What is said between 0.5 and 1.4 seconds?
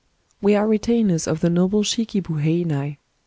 are retainers